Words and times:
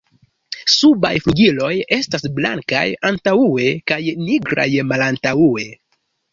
Subaj 0.75 1.11
flugiloj 1.25 1.69
estas 1.99 2.25
blankaj 2.39 2.83
antaŭe 3.11 3.69
kaj 3.95 4.01
nigraj 4.27 4.69
malantaŭe. 4.95 5.71